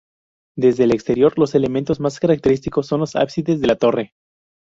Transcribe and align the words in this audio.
Desde 0.57 0.85
el 0.85 0.93
exterior, 0.95 1.37
los 1.37 1.53
elementos 1.53 1.99
más 1.99 2.19
característicos 2.19 2.87
son 2.87 3.01
los 3.01 3.15
ábsides 3.15 3.59
y 3.61 3.67
la 3.67 3.75
torre. 3.75 4.15